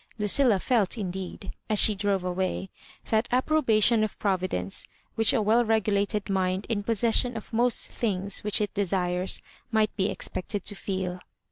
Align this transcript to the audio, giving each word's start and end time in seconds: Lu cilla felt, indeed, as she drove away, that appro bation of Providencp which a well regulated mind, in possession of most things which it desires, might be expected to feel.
Lu 0.17 0.25
cilla 0.25 0.59
felt, 0.59 0.97
indeed, 0.97 1.51
as 1.69 1.77
she 1.77 1.93
drove 1.93 2.23
away, 2.23 2.71
that 3.11 3.29
appro 3.29 3.63
bation 3.63 4.03
of 4.03 4.17
Providencp 4.17 4.87
which 5.13 5.31
a 5.31 5.43
well 5.43 5.63
regulated 5.63 6.27
mind, 6.27 6.65
in 6.69 6.81
possession 6.81 7.37
of 7.37 7.53
most 7.53 7.91
things 7.91 8.43
which 8.43 8.59
it 8.61 8.73
desires, 8.73 9.43
might 9.69 9.95
be 9.95 10.09
expected 10.09 10.63
to 10.65 10.73
feel. 10.73 11.19